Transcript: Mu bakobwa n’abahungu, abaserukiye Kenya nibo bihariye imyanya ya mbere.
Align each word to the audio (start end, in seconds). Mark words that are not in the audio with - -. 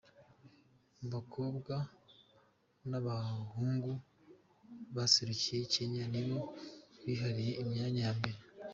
Mu 0.99 1.07
bakobwa 1.15 1.75
n’abahungu, 2.89 3.91
abaserukiye 4.91 5.61
Kenya 5.73 6.03
nibo 6.13 6.37
bihariye 7.05 7.53
imyanya 7.63 7.99
ya 8.07 8.13
mbere. 8.19 8.39